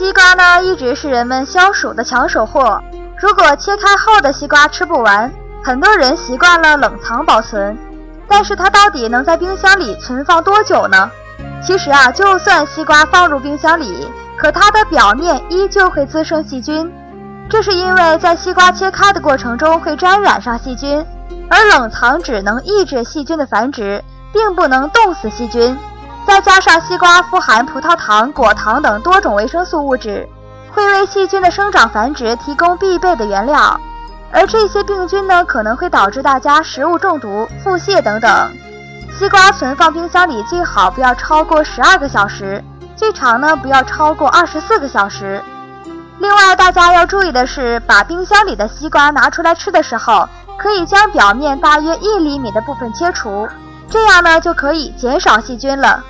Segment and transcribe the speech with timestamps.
[0.00, 2.82] 西瓜呢，一直是人们消暑的抢手货。
[3.18, 5.30] 如果切开后的西瓜吃不完，
[5.62, 7.76] 很多人习惯了冷藏保存。
[8.26, 11.10] 但是它到底能在冰箱里存放多久呢？
[11.62, 16.90] 其实啊，就算西瓜放入冰箱里，可它的表面依旧会滋生细菌。
[17.50, 21.04] 这是因为在西瓜切开的过程中会沾染上细菌，
[21.50, 25.76] 而冷藏只能抑制细菌的繁殖，并不能冻死细菌。
[26.30, 30.28] 再加上西瓜富含葡萄糖、果糖等多种维生素物质，
[30.70, 33.80] 会为细菌的生长繁殖提供必备的原料。
[34.30, 38.30] 而这些病菌呢，可能会导致大家食物中毒、腹泻等等。
[39.18, 42.62] 西瓜存放冰箱里最好不要超过十二个小时，
[42.94, 45.42] 最长呢不要超过二十四个小时。
[46.20, 53.48] 另外，大家要注意的是，把冰箱里的西瓜拿出来吃的时候，可以将表面大约一厘米的部分切除，
[53.88, 56.00] 这样呢就可以减少细菌了。